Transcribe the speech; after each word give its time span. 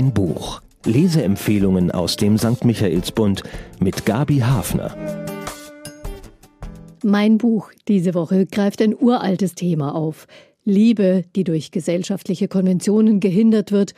Mein 0.00 0.14
Buch. 0.14 0.62
Leseempfehlungen 0.86 1.90
aus 1.90 2.16
dem 2.16 2.38
St. 2.38 2.64
Michaelsbund 2.64 3.42
mit 3.80 4.06
Gabi 4.06 4.38
Hafner. 4.38 4.96
Mein 7.04 7.36
Buch 7.36 7.70
diese 7.86 8.14
Woche 8.14 8.46
greift 8.46 8.80
ein 8.80 8.96
uraltes 8.98 9.54
Thema 9.54 9.94
auf. 9.94 10.26
Liebe, 10.64 11.24
die 11.36 11.44
durch 11.44 11.70
gesellschaftliche 11.70 12.48
Konventionen 12.48 13.20
gehindert 13.20 13.72
wird 13.72 13.92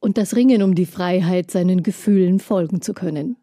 und 0.00 0.16
das 0.16 0.34
Ringen 0.36 0.62
um 0.62 0.74
die 0.74 0.86
Freiheit, 0.86 1.50
seinen 1.50 1.82
Gefühlen 1.82 2.40
folgen 2.40 2.80
zu 2.80 2.94
können. 2.94 3.36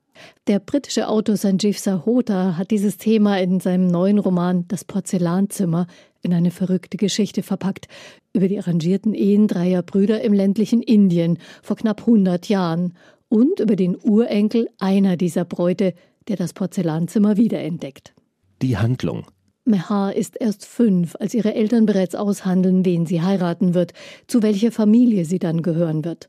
Der 0.48 0.60
britische 0.60 1.08
Autor 1.08 1.38
Sanjeev 1.38 1.78
Sahota 1.78 2.58
hat 2.58 2.72
dieses 2.72 2.98
Thema 2.98 3.40
in 3.40 3.60
seinem 3.60 3.88
neuen 3.88 4.20
Roman 4.20 4.66
Das 4.68 4.84
Porzellanzimmer 4.84 5.88
in 6.22 6.34
eine 6.34 6.52
verrückte 6.52 6.98
Geschichte 6.98 7.44
verpackt 7.44 7.88
über 8.34 8.48
die 8.48 8.60
arrangierten 8.60 9.14
Ehen 9.14 9.48
dreier 9.48 9.82
Brüder 9.82 10.22
im 10.22 10.34
ländlichen 10.34 10.82
Indien 10.82 11.38
vor 11.62 11.78
knapp 11.78 12.02
100 12.02 12.50
Jahren 12.50 12.94
und 13.30 13.60
über 13.60 13.76
den 13.76 13.96
Urenkel 13.96 14.70
einer 14.80 15.18
dieser 15.18 15.46
Bräute, 15.46 15.94
der 16.28 16.36
das 16.36 16.54
Porzellanzimmer 16.54 17.38
wiederentdeckt. 17.38 18.14
Die 18.62 18.78
Handlung. 18.78 19.26
Mehar 19.66 20.16
ist 20.16 20.36
erst 20.40 20.66
fünf, 20.66 21.16
als 21.20 21.34
ihre 21.34 21.54
Eltern 21.54 21.86
bereits 21.86 22.16
aushandeln, 22.16 22.86
wen 22.86 23.06
sie 23.06 23.22
heiraten 23.22 23.74
wird, 23.74 23.94
zu 24.28 24.42
welcher 24.42 24.72
Familie 24.72 25.26
sie 25.26 25.40
dann 25.40 25.62
gehören 25.62 26.04
wird. 26.04 26.28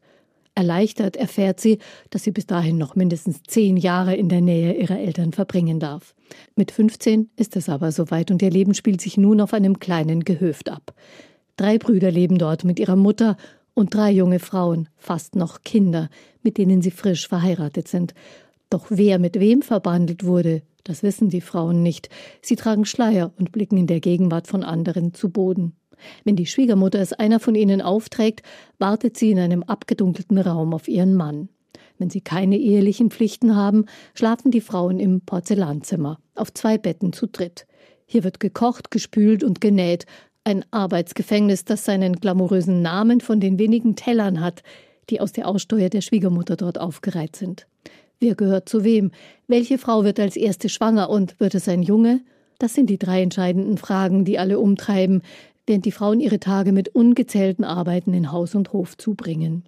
Erleichtert 0.54 1.16
erfährt 1.16 1.60
sie, 1.60 1.78
dass 2.10 2.24
sie 2.24 2.32
bis 2.32 2.46
dahin 2.46 2.76
noch 2.76 2.96
mindestens 2.96 3.42
zehn 3.46 3.76
Jahre 3.76 4.14
in 4.14 4.28
der 4.28 4.40
Nähe 4.40 4.74
ihrer 4.74 4.98
Eltern 4.98 5.32
verbringen 5.32 5.80
darf. 5.80 6.14
Mit 6.56 6.70
15 6.70 7.30
ist 7.36 7.56
es 7.56 7.68
aber 7.68 7.92
soweit 7.92 8.30
und 8.30 8.42
ihr 8.42 8.50
Leben 8.50 8.74
spielt 8.74 9.00
sich 9.00 9.16
nun 9.16 9.40
auf 9.40 9.54
einem 9.54 9.78
kleinen 9.78 10.24
Gehöft 10.24 10.68
ab. 10.68 10.94
Drei 11.56 11.78
Brüder 11.78 12.10
leben 12.10 12.38
dort 12.38 12.64
mit 12.64 12.78
ihrer 12.80 12.96
Mutter 12.96 13.36
und 13.74 13.94
drei 13.94 14.10
junge 14.10 14.38
Frauen, 14.38 14.88
fast 14.96 15.36
noch 15.36 15.62
Kinder, 15.62 16.10
mit 16.42 16.58
denen 16.58 16.82
sie 16.82 16.90
frisch 16.90 17.28
verheiratet 17.28 17.88
sind. 17.88 18.14
Doch 18.70 18.86
wer 18.90 19.18
mit 19.18 19.38
wem 19.38 19.62
verbandelt 19.62 20.24
wurde, 20.24 20.62
das 20.84 21.02
wissen 21.02 21.28
die 21.28 21.40
Frauen 21.40 21.82
nicht. 21.82 22.08
Sie 22.42 22.56
tragen 22.56 22.84
Schleier 22.84 23.32
und 23.38 23.52
blicken 23.52 23.76
in 23.76 23.86
der 23.86 24.00
Gegenwart 24.00 24.46
von 24.46 24.64
anderen 24.64 25.14
zu 25.14 25.30
Boden. 25.30 25.74
Wenn 26.24 26.36
die 26.36 26.46
Schwiegermutter 26.46 26.98
es 26.98 27.12
einer 27.12 27.40
von 27.40 27.54
ihnen 27.54 27.82
aufträgt, 27.82 28.42
wartet 28.78 29.16
sie 29.16 29.30
in 29.30 29.38
einem 29.38 29.62
abgedunkelten 29.62 30.38
Raum 30.38 30.74
auf 30.74 30.88
ihren 30.88 31.14
Mann. 31.14 31.48
Wenn 31.98 32.10
sie 32.10 32.22
keine 32.22 32.56
ehelichen 32.56 33.10
Pflichten 33.10 33.56
haben, 33.56 33.84
schlafen 34.14 34.50
die 34.50 34.62
Frauen 34.62 34.98
im 34.98 35.20
Porzellanzimmer, 35.20 36.18
auf 36.34 36.52
zwei 36.54 36.78
Betten 36.78 37.12
zu 37.12 37.26
dritt. 37.26 37.66
Hier 38.06 38.24
wird 38.24 38.40
gekocht, 38.40 38.90
gespült 38.90 39.44
und 39.44 39.60
genäht, 39.60 40.06
ein 40.44 40.64
Arbeitsgefängnis, 40.70 41.64
das 41.64 41.84
seinen 41.84 42.16
glamourösen 42.16 42.80
Namen 42.80 43.20
von 43.20 43.40
den 43.40 43.58
wenigen 43.58 43.96
Tellern 43.96 44.40
hat, 44.40 44.62
die 45.10 45.20
aus 45.20 45.32
der 45.32 45.46
Aussteuer 45.46 45.90
der 45.90 46.00
Schwiegermutter 46.00 46.56
dort 46.56 46.78
aufgereiht 46.78 47.36
sind. 47.36 47.66
Wer 48.18 48.34
gehört 48.34 48.68
zu 48.68 48.84
wem? 48.84 49.10
Welche 49.46 49.78
Frau 49.78 50.04
wird 50.04 50.20
als 50.20 50.36
erste 50.36 50.68
schwanger 50.68 51.10
und 51.10 51.38
wird 51.40 51.54
es 51.54 51.68
ein 51.68 51.82
Junge? 51.82 52.20
Das 52.58 52.74
sind 52.74 52.90
die 52.90 52.98
drei 52.98 53.22
entscheidenden 53.22 53.78
Fragen, 53.78 54.26
die 54.26 54.38
alle 54.38 54.58
umtreiben, 54.58 55.22
während 55.70 55.84
die 55.84 55.92
Frauen 55.92 56.18
ihre 56.18 56.40
Tage 56.40 56.72
mit 56.72 56.88
ungezählten 56.96 57.62
Arbeiten 57.62 58.12
in 58.12 58.32
Haus 58.32 58.56
und 58.56 58.72
Hof 58.72 58.98
zubringen. 58.98 59.62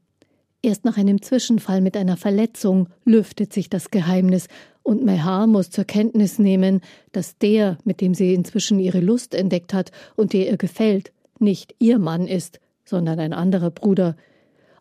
Erst 0.60 0.84
nach 0.84 0.96
einem 0.96 1.22
Zwischenfall 1.22 1.80
mit 1.80 1.96
einer 1.96 2.16
Verletzung 2.16 2.88
lüftet 3.04 3.52
sich 3.52 3.70
das 3.70 3.92
Geheimnis, 3.92 4.48
und 4.82 5.04
Mehar 5.04 5.46
muss 5.46 5.70
zur 5.70 5.84
Kenntnis 5.84 6.40
nehmen, 6.40 6.80
dass 7.12 7.38
der, 7.38 7.78
mit 7.84 8.00
dem 8.00 8.14
sie 8.14 8.34
inzwischen 8.34 8.80
ihre 8.80 8.98
Lust 8.98 9.32
entdeckt 9.32 9.72
hat 9.72 9.92
und 10.16 10.32
der 10.32 10.50
ihr 10.50 10.56
gefällt, 10.56 11.12
nicht 11.38 11.76
ihr 11.78 12.00
Mann 12.00 12.26
ist, 12.26 12.58
sondern 12.84 13.20
ein 13.20 13.32
anderer 13.32 13.70
Bruder. 13.70 14.16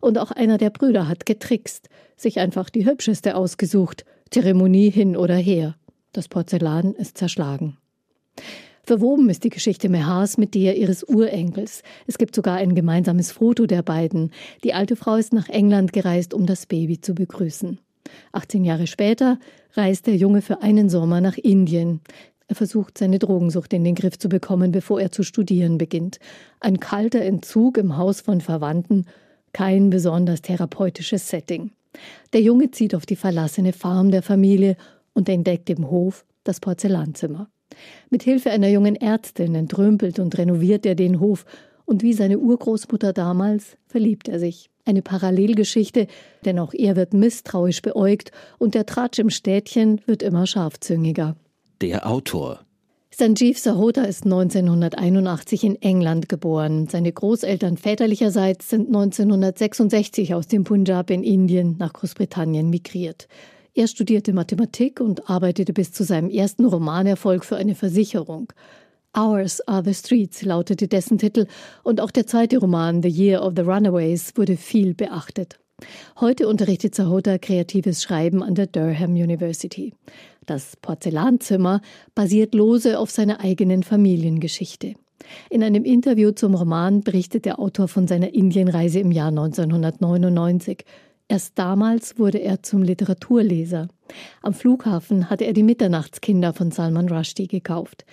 Und 0.00 0.18
auch 0.18 0.32
einer 0.32 0.58
der 0.58 0.70
Brüder 0.70 1.06
hat 1.06 1.24
getrickst, 1.24 1.88
sich 2.16 2.40
einfach 2.40 2.68
die 2.68 2.84
hübscheste 2.84 3.36
ausgesucht, 3.36 4.04
Zeremonie 4.30 4.90
hin 4.90 5.16
oder 5.16 5.36
her. 5.36 5.76
Das 6.12 6.26
Porzellan 6.26 6.94
ist 6.94 7.16
zerschlagen. 7.16 7.76
Verwoben 8.84 9.30
ist 9.30 9.44
die 9.44 9.48
Geschichte 9.48 9.88
Mehars 9.88 10.38
mit 10.38 10.56
der 10.56 10.76
ihres 10.76 11.04
Urenkels. 11.04 11.84
Es 12.08 12.18
gibt 12.18 12.34
sogar 12.34 12.56
ein 12.56 12.74
gemeinsames 12.74 13.30
Foto 13.30 13.66
der 13.66 13.82
beiden. 13.82 14.32
Die 14.64 14.74
alte 14.74 14.96
Frau 14.96 15.14
ist 15.14 15.32
nach 15.32 15.48
England 15.48 15.92
gereist, 15.92 16.34
um 16.34 16.46
das 16.46 16.66
Baby 16.66 17.00
zu 17.00 17.14
begrüßen. 17.14 17.78
18 18.32 18.64
Jahre 18.64 18.88
später 18.88 19.38
reist 19.74 20.08
der 20.08 20.16
Junge 20.16 20.42
für 20.42 20.62
einen 20.62 20.88
Sommer 20.88 21.20
nach 21.20 21.38
Indien. 21.38 22.00
Er 22.48 22.56
versucht, 22.56 22.98
seine 22.98 23.20
Drogensucht 23.20 23.72
in 23.72 23.84
den 23.84 23.94
Griff 23.94 24.18
zu 24.18 24.28
bekommen, 24.28 24.72
bevor 24.72 25.00
er 25.00 25.12
zu 25.12 25.22
studieren 25.22 25.78
beginnt. 25.78 26.18
Ein 26.58 26.80
kalter 26.80 27.20
Entzug 27.20 27.78
im 27.78 27.96
Haus 27.96 28.20
von 28.20 28.40
Verwandten, 28.40 29.06
kein 29.52 29.90
besonders 29.90 30.42
therapeutisches 30.42 31.28
Setting. 31.28 31.70
Der 32.32 32.40
Junge 32.40 32.72
zieht 32.72 32.96
auf 32.96 33.06
die 33.06 33.16
verlassene 33.16 33.72
Farm 33.72 34.10
der 34.10 34.22
Familie 34.22 34.76
und 35.12 35.28
entdeckt 35.28 35.70
im 35.70 35.88
Hof 35.88 36.24
das 36.42 36.58
Porzellanzimmer. 36.58 37.48
Mit 38.10 38.22
Hilfe 38.22 38.50
einer 38.50 38.68
jungen 38.68 38.96
Ärztin 38.96 39.54
entrümpelt 39.54 40.18
und 40.18 40.36
renoviert 40.38 40.86
er 40.86 40.94
den 40.94 41.20
Hof 41.20 41.44
und 41.84 42.02
wie 42.02 42.12
seine 42.12 42.38
Urgroßmutter 42.38 43.12
damals 43.12 43.76
verliebt 43.86 44.28
er 44.28 44.38
sich. 44.38 44.70
Eine 44.84 45.02
Parallelgeschichte, 45.02 46.06
denn 46.44 46.58
auch 46.58 46.74
er 46.74 46.96
wird 46.96 47.14
misstrauisch 47.14 47.82
beäugt 47.82 48.32
und 48.58 48.74
der 48.74 48.86
Tratsch 48.86 49.18
im 49.18 49.30
Städtchen 49.30 50.00
wird 50.06 50.22
immer 50.22 50.46
scharfzüngiger. 50.46 51.36
Der 51.80 52.08
Autor 52.08 52.60
Sanjeev 53.14 53.58
Sahota 53.58 54.04
ist 54.04 54.24
1981 54.24 55.64
in 55.64 55.82
England 55.82 56.30
geboren. 56.30 56.88
Seine 56.88 57.12
Großeltern 57.12 57.76
väterlicherseits 57.76 58.70
sind 58.70 58.86
1966 58.86 60.34
aus 60.34 60.48
dem 60.48 60.64
Punjab 60.64 61.10
in 61.10 61.22
Indien 61.22 61.76
nach 61.78 61.92
Großbritannien 61.92 62.70
migriert. 62.70 63.28
Er 63.74 63.88
studierte 63.88 64.34
Mathematik 64.34 65.00
und 65.00 65.30
arbeitete 65.30 65.72
bis 65.72 65.92
zu 65.92 66.04
seinem 66.04 66.28
ersten 66.28 66.66
Romanerfolg 66.66 67.42
für 67.42 67.56
eine 67.56 67.74
Versicherung. 67.74 68.52
Ours 69.14 69.66
are 69.66 69.82
the 69.82 69.94
Streets 69.94 70.42
lautete 70.42 70.88
dessen 70.88 71.16
Titel 71.16 71.46
und 71.82 71.98
auch 71.98 72.10
der 72.10 72.26
zweite 72.26 72.58
Roman 72.58 73.02
The 73.02 73.08
Year 73.08 73.42
of 73.42 73.54
the 73.56 73.62
Runaways 73.62 74.32
wurde 74.36 74.58
viel 74.58 74.92
beachtet. 74.92 75.58
Heute 76.20 76.48
unterrichtet 76.48 76.94
Sahota 76.94 77.38
kreatives 77.38 78.02
Schreiben 78.02 78.42
an 78.42 78.54
der 78.54 78.66
Durham 78.66 79.12
University. 79.12 79.94
Das 80.44 80.76
Porzellanzimmer 80.76 81.80
basiert 82.14 82.54
lose 82.54 82.98
auf 82.98 83.10
seiner 83.10 83.40
eigenen 83.40 83.84
Familiengeschichte. 83.84 84.96
In 85.48 85.62
einem 85.62 85.84
Interview 85.84 86.32
zum 86.32 86.54
Roman 86.54 87.00
berichtet 87.00 87.46
der 87.46 87.58
Autor 87.58 87.88
von 87.88 88.06
seiner 88.06 88.34
Indienreise 88.34 88.98
im 88.98 89.12
Jahr 89.12 89.28
1999. 89.28 90.84
Erst 91.32 91.58
damals 91.58 92.18
wurde 92.18 92.42
er 92.42 92.62
zum 92.62 92.82
Literaturleser. 92.82 93.88
Am 94.42 94.52
Flughafen 94.52 95.30
hatte 95.30 95.46
er 95.46 95.54
die 95.54 95.62
Mitternachtskinder 95.62 96.52
von 96.52 96.70
Salman 96.70 97.08
Rushdie 97.08 97.46
gekauft. 97.46 98.04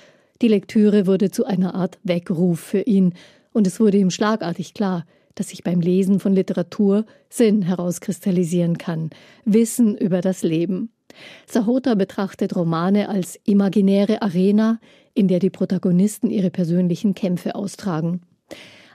Die 0.42 0.48
Lektüre 0.48 1.06
wurde 1.06 1.30
zu 1.30 1.44
einer 1.44 1.76
Art 1.76 2.00
Weckruf 2.04 2.62
für 2.62 2.80
ihn, 2.80 3.14
und 3.52 3.68
es 3.68 3.82
wurde 3.82 3.98
ihm 3.98 4.10
schlagartig 4.10 4.74
klar, 4.74 5.06
dass 5.36 5.50
sich 5.50 5.66
beim 5.66 5.82
Lesen 5.82 6.22
von 6.22 6.32
Literatur 6.32 7.06
Sinn 7.28 7.62
herauskristallisieren 7.62 8.78
kann, 8.78 9.10
Wissen 9.44 9.98
über 9.98 10.22
das 10.22 10.42
Leben. 10.42 10.94
Sahota 11.46 11.96
betrachtet 11.96 12.56
Romane 12.56 13.10
als 13.10 13.38
imaginäre 13.44 14.22
Arena, 14.22 14.80
in 15.14 15.28
der 15.28 15.40
die 15.40 15.50
Protagonisten 15.50 16.30
ihre 16.30 16.52
persönlichen 16.52 17.16
Kämpfe 17.16 17.56
austragen. 17.56 18.22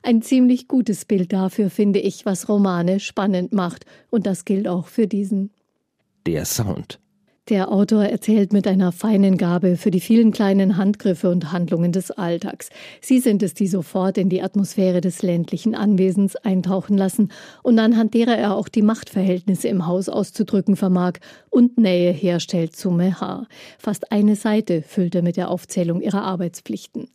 Ein 0.06 0.20
ziemlich 0.20 0.68
gutes 0.68 1.06
Bild 1.06 1.32
dafür 1.32 1.70
finde 1.70 1.98
ich, 1.98 2.26
was 2.26 2.50
Romane 2.50 3.00
spannend 3.00 3.54
macht, 3.54 3.86
und 4.10 4.26
das 4.26 4.44
gilt 4.44 4.68
auch 4.68 4.86
für 4.86 5.06
diesen. 5.06 5.50
Der 6.26 6.44
Sound. 6.44 7.00
Der 7.48 7.72
Autor 7.72 8.04
erzählt 8.04 8.52
mit 8.52 8.66
einer 8.66 8.92
feinen 8.92 9.38
Gabe 9.38 9.78
für 9.78 9.90
die 9.90 10.00
vielen 10.00 10.30
kleinen 10.30 10.76
Handgriffe 10.76 11.30
und 11.30 11.52
Handlungen 11.52 11.90
des 11.90 12.10
Alltags. 12.10 12.68
Sie 13.00 13.18
sind 13.18 13.42
es, 13.42 13.54
die 13.54 13.66
sofort 13.66 14.18
in 14.18 14.28
die 14.28 14.42
Atmosphäre 14.42 15.00
des 15.00 15.22
ländlichen 15.22 15.74
Anwesens 15.74 16.36
eintauchen 16.36 16.98
lassen 16.98 17.32
und 17.62 17.78
anhand 17.78 18.12
derer 18.12 18.36
er 18.36 18.56
auch 18.56 18.68
die 18.68 18.82
Machtverhältnisse 18.82 19.68
im 19.68 19.86
Haus 19.86 20.10
auszudrücken 20.10 20.76
vermag 20.76 21.14
und 21.48 21.78
Nähe 21.78 22.12
herstellt 22.12 22.76
zu 22.76 22.90
Mehar. 22.90 23.48
Fast 23.78 24.12
eine 24.12 24.36
Seite 24.36 24.82
füllt 24.82 25.14
er 25.14 25.22
mit 25.22 25.38
der 25.38 25.50
Aufzählung 25.50 26.02
ihrer 26.02 26.22
Arbeitspflichten. 26.24 27.08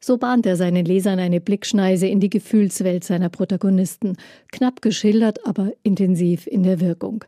So 0.00 0.18
bahnt 0.18 0.46
er 0.46 0.56
seinen 0.56 0.84
Lesern 0.84 1.18
eine 1.18 1.40
Blickschneise 1.40 2.06
in 2.06 2.20
die 2.20 2.30
Gefühlswelt 2.30 3.04
seiner 3.04 3.28
Protagonisten, 3.28 4.16
knapp 4.50 4.82
geschildert, 4.82 5.46
aber 5.46 5.72
intensiv 5.82 6.46
in 6.46 6.62
der 6.62 6.80
Wirkung. 6.80 7.24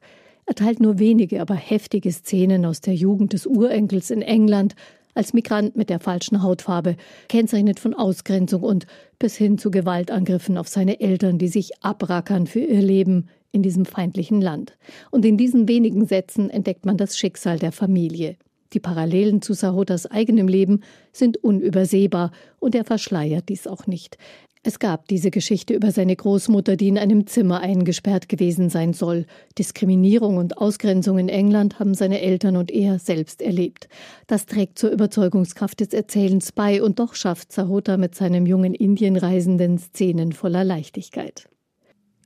Er 0.47 0.55
teilt 0.55 0.81
nur 0.81 0.99
wenige, 0.99 1.41
aber 1.41 1.55
heftige 1.55 2.13
Szenen 2.13 2.67
aus 2.67 2.81
der 2.81 2.95
Jugend 2.95 3.33
des 3.33 3.47
Urenkels 3.47 4.11
in 4.11 4.23
England, 4.23 4.75
als 5.15 5.33
Migrant 5.33 5.77
mit 5.77 5.91
der 5.91 6.01
falschen 6.01 6.43
Hautfarbe, 6.43 6.97
kennzeichnet 7.29 7.81
von 7.81 7.95
Ausgrenzung 7.95 8.63
und 8.63 8.87
bis 9.19 9.37
hin 9.37 9.59
zu 9.59 9.71
Gewaltangriffen 9.71 10.59
auf 10.59 10.69
seine 10.69 11.01
Eltern, 11.01 11.39
die 11.39 11.49
sich 11.49 11.83
abrackern 11.83 12.47
für 12.47 12.61
ihr 12.61 12.83
Leben 12.83 13.29
in 13.53 13.63
diesem 13.63 13.85
feindlichen 13.85 14.41
Land. 14.41 14.77
Und 15.11 15.25
in 15.25 15.37
diesen 15.37 15.69
wenigen 15.69 16.07
Sätzen 16.07 16.51
entdeckt 16.51 16.85
man 16.85 16.97
das 16.97 17.17
Schicksal 17.17 17.59
der 17.59 17.73
Familie. 17.73 18.37
Die 18.75 18.81
Parallelen 18.81 19.41
zu 19.41 19.55
Sahotas 19.55 20.07
eigenem 20.07 20.49
Leben 20.49 20.81
sind 21.13 21.37
unübersehbar 21.37 22.33
und 22.59 22.75
er 22.75 22.85
verschleiert 22.85 23.49
dies 23.49 23.67
auch 23.67 23.87
nicht. 23.87 24.19
Es 24.67 24.79
gab 24.79 25.09
diese 25.09 25.31
Geschichte 25.31 25.75
über 25.75 25.93
seine 25.93 26.17
Großmutter, 26.17 26.77
die 26.77 26.89
in 26.89 26.97
einem 26.97 27.27
Zimmer 27.27 27.61
eingesperrt 27.61 28.31
gewesen 28.31 28.71
sein 28.71 28.95
soll. 28.95 29.27
Diskriminierung 29.59 30.39
und 30.39 30.57
Ausgrenzung 30.57 31.19
in 31.19 31.29
England 31.29 31.79
haben 31.79 31.93
seine 31.93 32.23
Eltern 32.23 32.57
und 32.57 32.71
er 32.71 32.99
selbst 32.99 33.43
erlebt. 33.43 33.91
Das 34.27 34.47
trägt 34.47 34.79
zur 34.79 34.91
Überzeugungskraft 34.91 35.81
des 35.81 35.93
Erzählens 35.93 36.51
bei 36.51 36.83
und 36.83 36.99
doch 36.99 37.15
schafft 37.15 37.53
Sahota 37.53 37.99
mit 37.99 38.15
seinem 38.15 38.47
jungen 38.47 38.75
Indienreisenden 38.75 39.79
Szenen 39.79 40.33
voller 40.33 40.65
Leichtigkeit. 40.65 41.47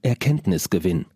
Erkenntnisgewinn. 0.03 1.07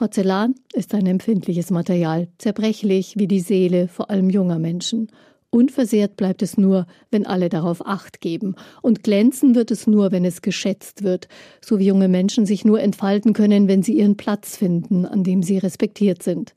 Porzellan 0.00 0.54
ist 0.72 0.94
ein 0.94 1.04
empfindliches 1.04 1.70
Material, 1.70 2.28
zerbrechlich 2.38 3.16
wie 3.18 3.26
die 3.26 3.40
Seele 3.40 3.86
vor 3.86 4.08
allem 4.08 4.30
junger 4.30 4.58
Menschen. 4.58 5.08
Unversehrt 5.50 6.16
bleibt 6.16 6.40
es 6.40 6.56
nur, 6.56 6.86
wenn 7.10 7.26
alle 7.26 7.50
darauf 7.50 7.86
acht 7.86 8.22
geben. 8.22 8.54
Und 8.80 9.02
glänzen 9.02 9.54
wird 9.54 9.70
es 9.70 9.86
nur, 9.86 10.10
wenn 10.10 10.24
es 10.24 10.40
geschätzt 10.40 11.02
wird, 11.02 11.28
so 11.60 11.78
wie 11.78 11.84
junge 11.84 12.08
Menschen 12.08 12.46
sich 12.46 12.64
nur 12.64 12.80
entfalten 12.80 13.34
können, 13.34 13.68
wenn 13.68 13.82
sie 13.82 13.92
ihren 13.92 14.16
Platz 14.16 14.56
finden, 14.56 15.04
an 15.04 15.22
dem 15.22 15.42
sie 15.42 15.58
respektiert 15.58 16.22
sind. 16.22 16.54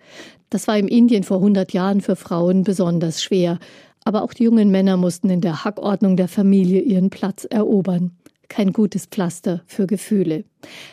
Das 0.49 0.69
war 0.69 0.77
im 0.77 0.87
Indien 0.87 1.23
vor 1.23 1.39
100 1.39 1.73
Jahren 1.73 1.99
für 1.99 2.15
Frauen 2.15 2.63
besonders 2.63 3.21
schwer. 3.21 3.59
Aber 4.05 4.23
auch 4.23 4.33
die 4.33 4.45
jungen 4.45 4.71
Männer 4.71 4.95
mussten 4.95 5.29
in 5.29 5.41
der 5.41 5.65
Hackordnung 5.65 6.15
der 6.15 6.29
Familie 6.29 6.79
ihren 6.79 7.09
Platz 7.09 7.43
erobern 7.43 8.13
kein 8.49 8.73
gutes 8.73 9.05
Pflaster 9.05 9.63
für 9.65 9.87
Gefühle. 9.87 10.43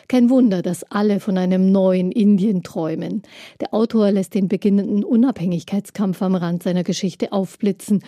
Kein 0.07 0.29
Wunder, 0.29 0.61
dass 0.61 0.83
alle 0.83 1.19
von 1.19 1.37
einem 1.37 1.71
neuen 1.71 2.11
Indien 2.11 2.63
träumen. 2.63 3.21
Der 3.59 3.73
Autor 3.73 4.11
lässt 4.11 4.33
den 4.33 4.47
beginnenden 4.47 5.03
Unabhängigkeitskampf 5.03 6.21
am 6.21 6.35
Rand 6.35 6.63
seiner 6.63 6.83
Geschichte 6.83 7.31
aufblitzen, 7.31 8.03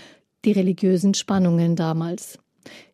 die 0.45 0.51
religiösen 0.51 1.13
Spannungen 1.13 1.75
damals. 1.75 2.39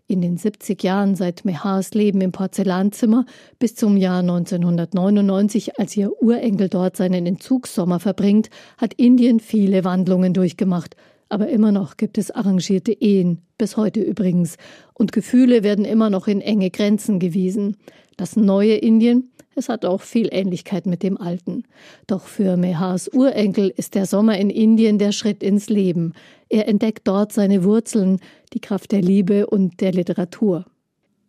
In 0.08 0.22
den 0.22 0.38
70 0.38 0.82
Jahren 0.82 1.16
seit 1.16 1.46
Mehars 1.46 1.94
Leben 1.94 2.22
im 2.22 2.32
Porzellanzimmer 2.32 3.26
bis 3.60 3.76
zum 3.76 3.96
Jahr 3.96 4.22
1999, 4.22 5.80
als 5.80 5.96
ihr 5.96 6.12
Urenkel 6.22 6.68
dort 6.68 6.98
seinen 6.98 7.28
Entzugssommer 7.28 8.00
verbringt, 8.00 8.50
hat 8.78 8.96
Indien 8.96 9.40
viele 9.40 9.84
Wandlungen 9.84 10.34
durchgemacht– 10.34 10.96
aber 11.30 11.50
immer 11.50 11.72
noch 11.72 11.98
gibt 11.98 12.18
es 12.18 12.32
arrangierte 12.32 12.92
Ehen, 12.92 13.42
bis 13.58 13.78
heute 13.78 14.02
übrigens, 14.02 14.58
und 14.94 15.12
Gefühle 15.12 15.64
werden 15.64 15.86
immer 15.86 16.10
noch 16.10 16.28
in 16.28 16.42
enge 16.42 16.72
Grenzen 16.72 17.20
gewiesen. 17.20 17.78
Das 18.18 18.36
neue 18.36 18.76
Indien, 18.76 19.32
es 19.56 19.70
hat 19.70 19.86
auch 19.86 20.02
viel 20.02 20.30
Ähnlichkeit 20.32 20.86
mit 20.86 21.04
dem 21.04 21.18
alten. 21.18 21.64
Doch 22.08 22.24
für 22.24 22.58
Mehars 22.58 23.10
Urenkel 23.14 23.74
ist 23.76 23.96
der 23.96 24.06
Sommer 24.06 24.38
in 24.38 24.50
Indien 24.50 24.98
der 24.98 25.12
Schritt 25.12 25.44
ins 25.44 25.70
Leben. 25.70 26.14
Er 26.50 26.68
entdeckt 26.68 27.08
dort 27.08 27.32
seine 27.32 27.64
Wurzeln, 27.64 28.20
die 28.54 28.60
Kraft 28.60 28.92
der 28.92 29.02
Liebe 29.02 29.48
und 29.48 29.82
der 29.82 29.92
Literatur. 29.92 30.66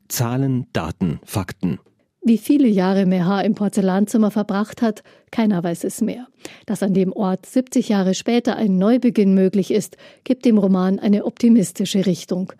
Zahlen, 0.09 0.67
Daten, 0.73 1.21
Fakten. 1.25 1.79
Wie 2.23 2.37
viele 2.37 2.69
Jahre 2.69 3.07
Meha 3.07 3.41
im 3.41 3.55
Porzellanzimmer 3.55 4.31
verbracht 4.31 4.83
hat, 4.83 5.03
keiner 5.31 5.65
weiß 5.65 5.85
es 5.85 6.03
mehr. 6.03 6.27
Dass 6.67 6.83
an 6.83 6.93
dem 6.93 7.15
Ort 7.15 7.47
70 7.47 7.89
Jahre 7.89 8.13
später 8.13 8.57
ein 8.57 8.77
Neubeginn 8.77 9.33
möglich 9.33 9.71
ist, 9.71 9.97
gibt 10.23 10.45
dem 10.45 10.59
Roman 10.59 10.99
eine 10.99 11.25
optimistische 11.25 12.05
Richtung. 12.05 12.53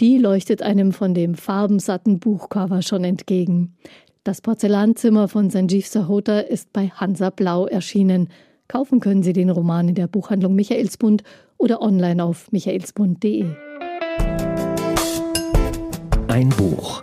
Die 0.00 0.18
leuchtet 0.18 0.60
einem 0.60 0.92
von 0.92 1.14
dem 1.14 1.34
farbensatten 1.34 2.18
Buchcover 2.18 2.82
schon 2.82 3.04
entgegen. 3.04 3.74
Das 4.22 4.42
Porzellanzimmer 4.42 5.28
von 5.28 5.48
Sanjeev 5.48 5.86
Sahota 5.86 6.40
ist 6.40 6.74
bei 6.74 6.88
Hansa 6.88 7.30
Blau 7.30 7.66
erschienen. 7.66 8.28
Kaufen 8.68 9.00
können 9.00 9.22
Sie 9.22 9.32
den 9.32 9.48
Roman 9.48 9.88
in 9.88 9.94
der 9.94 10.08
Buchhandlung 10.08 10.54
Michaelsbund 10.54 11.22
oder 11.56 11.80
online 11.80 12.22
auf 12.22 12.52
michaelsbund.de. 12.52 13.46
Ein 16.28 16.50
Buch 16.50 17.02